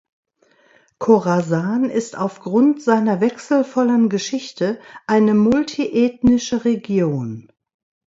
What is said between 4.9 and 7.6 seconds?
eine multi-ethnische Region.